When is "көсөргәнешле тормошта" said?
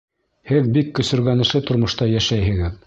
1.01-2.11